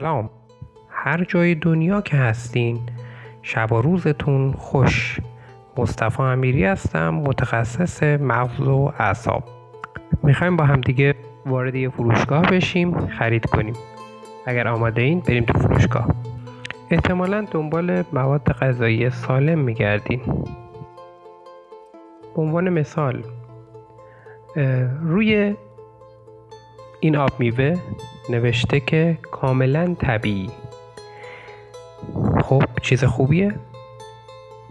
[0.00, 0.30] سلام.
[0.90, 2.78] هر جای دنیا که هستین
[3.42, 5.20] شب و روزتون خوش.
[5.76, 9.44] مصطفی امیری هستم متخصص مغز و اعصاب.
[10.22, 11.14] می‌خوایم با هم دیگه
[11.46, 13.74] وارد یه فروشگاه بشیم خرید کنیم.
[14.46, 16.06] اگر آماده این بریم تو فروشگاه.
[16.90, 20.20] احتمالا دنبال مواد غذایی سالم میگردین.
[22.36, 23.22] به عنوان مثال
[25.02, 25.54] روی
[27.02, 27.78] این آب میوه
[28.30, 30.50] نوشته که کاملا طبیعی.
[32.42, 33.54] خب چیز خوبیه؟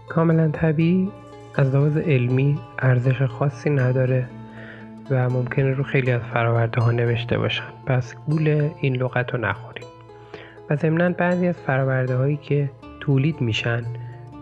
[0.08, 1.08] کاملا طبیعی
[1.54, 4.26] از لحاظ علمی ارزش خاصی نداره
[5.10, 7.64] و ممکنه رو خیلی از فراورده ها نوشته باشن.
[7.86, 9.88] پس گول این لغت رو نخوریم.
[10.70, 13.84] و ضمنا بعضی از فراورده هایی که تولید میشن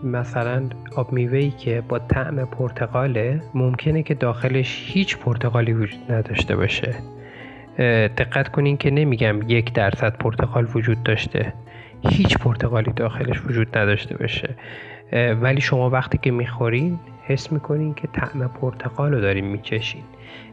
[0.03, 0.63] مثلا
[0.95, 6.95] آب میوهی که با طعم پرتقاله ممکنه که داخلش هیچ پرتقالی وجود نداشته باشه.
[8.17, 11.53] دقت کنین که نمیگم یک درصد پرتقال وجود داشته.
[12.09, 14.55] هیچ پرتقالی داخلش وجود نداشته باشه.
[15.41, 20.03] ولی شما وقتی که می‌خورین حس می‌کنین که طعم پرتقال رو دارین میچشین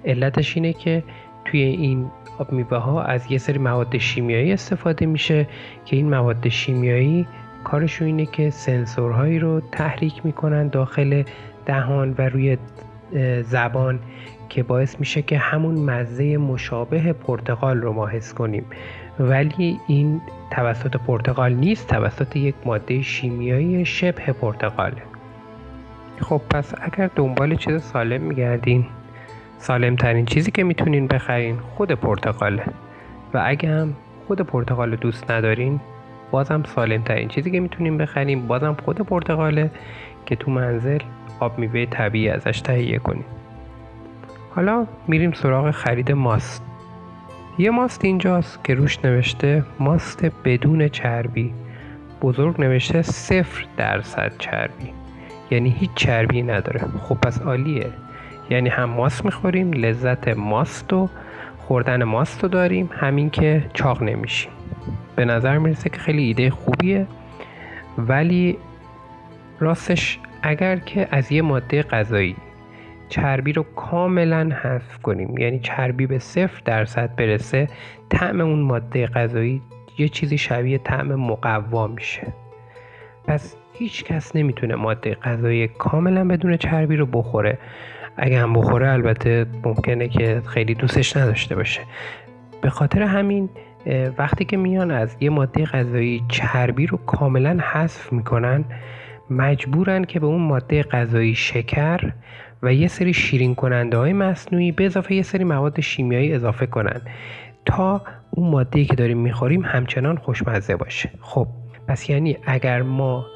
[0.04, 1.02] علتش اینه که
[1.44, 5.46] توی این آب میوه ها از یه سری مواد شیمیایی استفاده میشه
[5.84, 7.26] که این مواد شیمیایی
[7.64, 11.22] کارشون اینه که سنسورهایی رو تحریک می‌کنن داخل
[11.66, 12.58] دهان و روی
[13.42, 14.00] زبان
[14.48, 18.64] که باعث میشه که همون مزه مشابه پرتقال رو ما حس کنیم.
[19.18, 25.02] ولی این توسط پرتقال نیست توسط یک ماده شیمیایی شبه پرتقاله
[26.20, 28.86] خب پس اگر دنبال چیز سالم میگردین
[29.58, 32.64] سالم ترین چیزی که می‌تونین بخرین خود پرتقاله
[33.34, 35.80] و اگه هم خود پرتقال دوست ندارین
[36.30, 39.70] بازم سالم ترین چیزی که می‌تونین بخرین بازم خود پرتقاله
[40.26, 40.98] که تو منزل
[41.40, 43.24] آب میوه طبیعی ازش تهیه کنیم
[44.56, 46.62] حالا میریم سراغ خرید ماست.
[47.58, 51.54] یه ماست اینجاست که روش نوشته ماست بدون چربی.
[52.22, 54.92] بزرگ نوشته صفر درصد چربی.
[55.50, 56.80] یعنی هیچ چربی نداره.
[57.02, 57.86] خب پس عالیه.
[58.50, 61.08] یعنی هم ماست می‌خوریم لذت ماست و
[61.58, 62.90] خوردن ماست رو داریم.
[62.92, 64.52] همین که چاق نمیشیم.
[65.16, 67.06] به نظر می‌رسه که خیلی ایده خوبیه.
[67.98, 68.58] ولی
[69.60, 72.36] راستش اگر که از یه ماده غذایی
[73.08, 75.38] چربی رو کاملا حذف کنیم.
[75.38, 77.68] یعنی چربی به صفر درصد برسه
[78.10, 79.62] طعم اون ماده غذایی
[79.98, 82.26] یه چیزی شبیه طعم مقوا میشه.
[83.26, 87.58] پس هیچ کس نمی‌تونه ماده غذایی کاملا بدون چربی رو بخوره.
[88.16, 91.80] اگه هم بخوره البته ممکنه که خیلی دوستش نداشته باشه.
[92.62, 93.48] به خاطر همین
[94.18, 98.64] وقتی که میان از یه ماده غذایی چربی رو کاملا حذف می‌کنن
[99.30, 102.12] مجبورن که به اون ماده غذایی شکر
[102.66, 107.00] و یه سری شیرین کننده های مصنوعی به اضافه یه سری مواد شیمیایی اضافه کنن.
[107.66, 111.10] تا اون ماده که داریم می‌خوریم همچنان خوشمزه باشه.
[111.20, 111.46] خب
[111.88, 113.26] پس یعنی اگر ما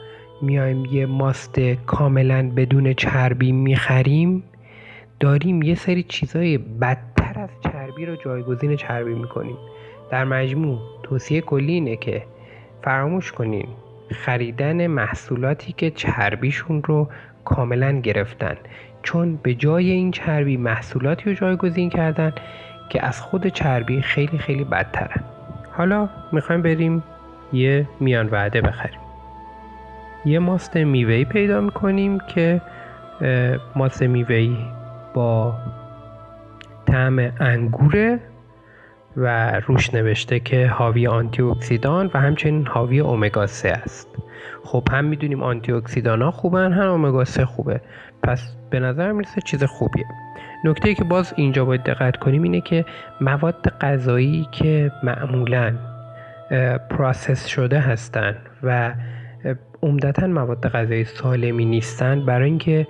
[0.43, 4.43] میایم یه ماست کاملا بدون چربی می‌خریم
[5.21, 9.57] داریم یه سری چیزای بدتر از چربی رو جایگزین چربی می‌کنیم.
[10.11, 12.23] در مجموع توصیه کلی اینه که
[12.83, 13.69] فراموش کنین
[14.11, 17.09] خریدن محصولاتی که چربیشون رو
[17.45, 18.57] کاملا گرفتن.
[19.03, 22.33] چون به جای این چربی محصولاتی رو جایگزین کردن
[22.89, 25.23] که از خود چربی خیلی خیلی بدترن.
[25.73, 27.03] حالا می‌خوایم بریم
[27.53, 29.01] یه میان وعده بخریم.
[30.25, 32.61] یه ماست میوهی پیدا می‌کنیم که
[33.77, 34.57] ماست میوهی
[35.15, 35.55] با
[36.87, 38.21] طعم انگوره
[39.17, 44.09] و روش نوشته که حاوی آنتی اکسیدان و همچنین حاوی اومگا 3 است.
[44.65, 47.81] خب هم می‌دونیم آنتی اکسیدان ها خوبن هم اومگا 3 خوبه.
[48.23, 50.05] پس به نظر می‌رسه چیز خوبیه.
[50.65, 52.85] نکته که باز اینجا باید دقت کنیم اینه که
[53.21, 55.75] مواد غذایی که معمولا
[56.91, 58.95] پروسس شده هستن و
[59.83, 62.87] عمدتا مواد غذایی سالمی نیستن برای اینکه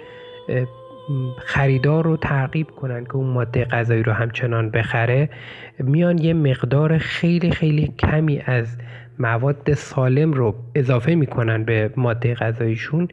[1.39, 5.31] خریدار رو ترغیب کنن که اون ماده غذایی رو همچنان بخره
[5.79, 8.79] میان یه مقدار خیلی خیلی کمی از
[9.19, 13.09] مواد سالم رو اضافه می‌کنن به ماده غذاییشون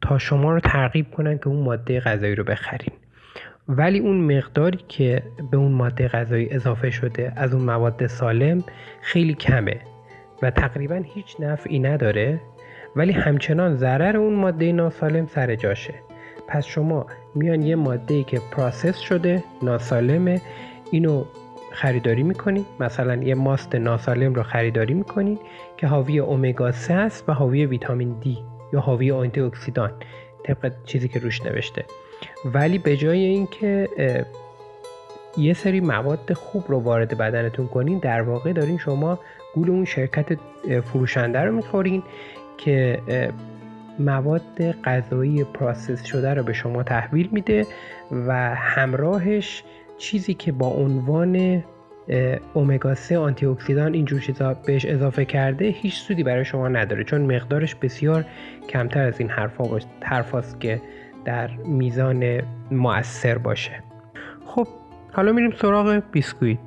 [0.00, 2.92] تا شما رو ترغیب کنن که اون ماده غذایی رو بخرین.
[3.68, 8.64] ولی اون مقداری که به اون ماده غذایی اضافه شده از اون مواد سالم
[9.02, 9.80] خیلی کمه
[10.42, 12.40] و تقریبا هیچ نفعی نداره
[12.96, 15.94] ولی همچنان ضرر اون ماده ناسالم سر جاشه.
[16.48, 20.40] پس شما میان یه ماده که پراسس شده ناسالمه
[20.90, 21.24] اینو
[21.72, 25.38] خریداری می‌کنید مثلا یه ماست ناسالم رو خریداری می‌کنید
[25.76, 28.38] که حاوی اومگا 3 است و حاوی ویتامین دی
[28.72, 29.92] یا حاوی آنتی اکسیدان
[30.44, 31.84] طبق چیزی که روش نوشته.
[32.44, 33.88] ولی به جای اینکه
[35.36, 39.18] یه سری مواد خوب رو وارد بدنتون کنین در واقع دارین شما
[39.54, 40.38] گول اون شرکت
[40.84, 42.02] فروشنده رو می‌خورین
[42.58, 42.98] که
[43.98, 47.66] مواد غذایی process شده رو به شما تحویل میده
[48.10, 49.62] و همراهش
[49.98, 51.64] چیزی که با عنوان
[52.54, 57.36] امگا 3 آنتی اکسیدان اینجور چیزا بهش اضافه کرده هیچ سودی برای شما نداره چون
[57.36, 58.24] مقدارش بسیار
[58.68, 60.80] کمتر از این حرفا حرفاست که
[61.24, 62.40] در میزان
[62.70, 63.82] مؤثر باشه.
[64.46, 64.66] خب
[65.12, 66.58] حالا میریم سراغ بیسکویت.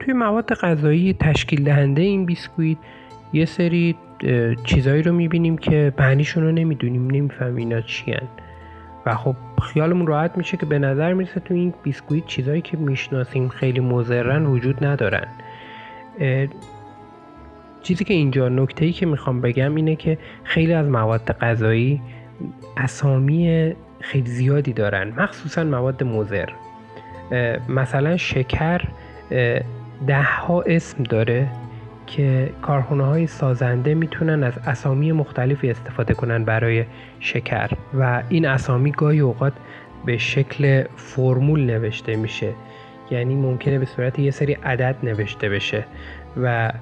[0.00, 2.78] توی مواد غذایی تشکیل دهنده این بیسکویت
[3.32, 3.96] یه سری
[4.64, 8.14] چیزایی رو می‌بینیم که بهنیشون رو نمی‌دونیم نمی‌فهمیم اینا چی
[9.06, 13.48] و خب خیالمون راحت میشه که به نظر می‌رسه تو این بیسکویت چیزایی که می‌شناسیم
[13.48, 15.26] خیلی مزرن وجود ندارن.
[17.82, 22.00] چیزی که اینجا نکته ای که می‌خوام بگم اینه که خیلی از مواد غذایی
[22.76, 26.48] اسامی خیلی زیادی دارن مخصوصا مواد مزر
[27.68, 28.80] مثلا شکر
[30.06, 31.48] ده ها اسم داره.
[32.08, 36.84] که کارخونه های سازنده می‌تونن از اسامی مختلفی استفاده کنن برای
[37.20, 37.70] شکر.
[37.98, 39.52] و این اسامی گاهی اوقات
[40.06, 42.52] به شکل فرمول نوشته میشه.
[43.10, 45.84] یعنی ممکنه به صورت یه سری عدد نوشته بشه.
[46.42, 46.72] و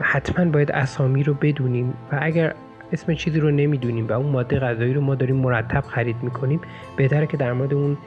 [0.00, 1.94] حتما باید اسامی رو بدونیم.
[2.12, 2.54] و اگر
[2.92, 6.60] اسم چیزی رو نمی‌دونیم و اون ماده غذایی رو ما داریم مرتب خرید می‌کنیم
[6.96, 7.98] بهتره که در مورد اون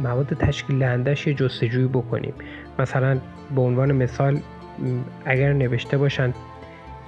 [0.00, 2.32] مواد تشکیل دهندش یه جستجوی بکنیم.
[2.78, 3.18] مثلا
[3.54, 4.38] به عنوان مثال
[5.24, 6.34] اگر نوشته باشند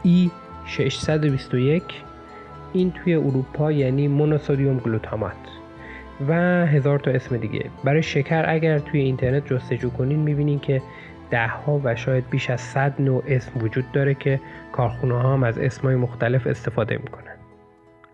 [0.02, 0.30] ای
[0.66, 1.82] 621
[2.72, 5.36] این توی اروپا یعنی مونوسودیوم گلوتامات
[6.28, 6.32] و
[6.66, 7.70] هزار تا اسم دیگه.
[7.84, 10.82] برای شکر اگر توی اینترنت جستجو کنین می‌بینین که
[11.30, 14.40] ده ها و شاید بیش از 100 نوع اسم وجود داره که
[14.72, 17.36] کارخونه ها هم از اسمای مختلف استفاده می‌کنن.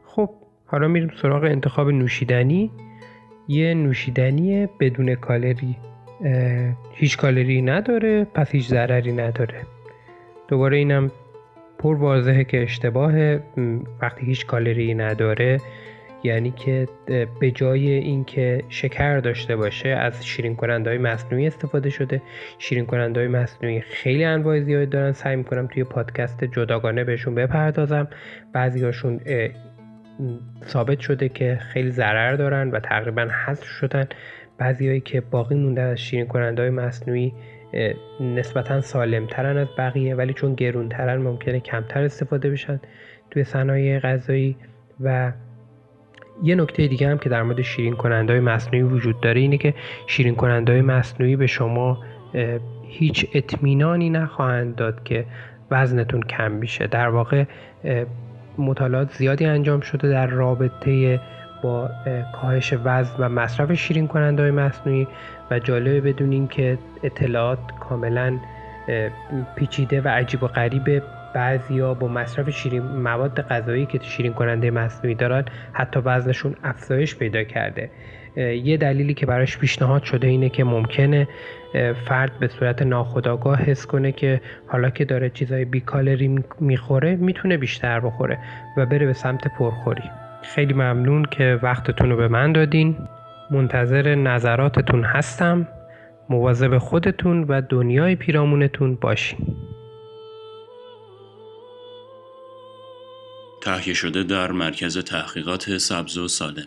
[0.04, 0.30] خب
[0.66, 2.70] حالا میریم سراغ انتخاب نوشیدنی.
[3.48, 5.76] یه نوشیدنی بدون کالری.
[6.92, 9.62] هیچ کالری نداره پس هیچ ضرری نداره.
[10.48, 11.10] دوباره اینم
[11.78, 13.12] پر واضحه که اشتباه
[14.02, 15.60] وقتی هیچ کالری نداره
[16.22, 16.88] یعنی که
[17.40, 22.22] به جای اینکه شکر داشته باشه از شیرین کننده های مصنوعی استفاده شده.
[22.58, 25.12] شیرین کننده های مصنوعی خیلی انواع زیادی دارن.
[25.12, 28.08] سعی می‌کنم توی پادکست جداگانه بهشون بپردازم.
[28.52, 29.20] بعضی هاشون
[30.66, 34.08] ثابت شده که خیلی ضرر دارن و تقریبا حذف شدن.
[34.58, 37.32] بعضیهایی که باقی مونده از شیرین کننده های مصنوعی
[38.20, 42.80] نسبتا سالمترن از بقیه ولی چون گرونترن ممکنه کمتر استفاده بشن
[43.30, 44.56] توی صنایع غذایی.
[45.00, 45.32] و
[46.42, 49.74] یه نکته دیگه هم که در مورد شیرین کننده های مصنوعی وجود داره اینه که
[50.06, 51.98] شیرین کننده های مصنوعی به شما
[52.88, 55.26] هیچ اطمینانی نخواهند داد که
[55.70, 56.86] وزنتون کم میشه.
[56.86, 57.44] در واقع
[58.58, 61.20] مطالعات زیادی انجام شده در رابطه
[61.62, 61.90] با
[62.32, 65.06] کاهش وزن و مصرف شیرین کننده های مصنوعی
[65.50, 68.38] و جالبه بدونیم که اطلاعات کاملا
[69.56, 71.02] پیچیده و عجیب و غریبه
[71.34, 77.44] بعضیا با مصرف شیرین مواد غذایی که شیرین کننده مصنوعی دارن حتی وزنشون افزایش پیدا
[77.44, 77.90] کرده.
[78.36, 81.28] یه دلیلی که براش پیشنهاد شده اینه که ممکنه
[82.08, 87.56] فرد به صورت ناخودآگاه حس کنه که حالا که داره چیزای بی کالری می‌خوره می‌تونه
[87.56, 88.38] بیشتر بخوره
[88.76, 90.10] و بره به سمت پرخوری.
[90.42, 92.96] خیلی ممنون که وقتتون رو به من دادین.
[93.50, 95.68] منتظر نظراتتون هستم.
[96.30, 99.38] مواظب خودتون و دنیای پیرامونتون باشین.
[103.62, 106.66] تهیه شده در مرکز تحقیقات سبز و سالم.